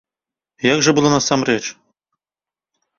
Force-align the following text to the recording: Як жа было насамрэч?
Як 0.67 0.79
жа 0.87 0.95
было 1.01 1.13
насамрэч? 1.17 1.61